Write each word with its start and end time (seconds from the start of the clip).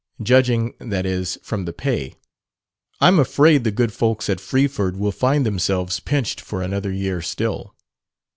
Judging, 0.23 0.73
that 0.79 1.05
is, 1.05 1.37
from 1.43 1.65
the 1.65 1.73
pay. 1.73 2.15
I'm 2.99 3.19
afraid 3.19 3.63
the 3.63 3.69
good 3.69 3.93
folks 3.93 4.31
at 4.31 4.39
Freeford 4.39 4.97
will 4.97 5.11
find 5.11 5.45
themselves 5.45 5.99
pinched 5.99 6.41
for 6.41 6.63
another 6.63 6.91
year 6.91 7.21
still." 7.21 7.75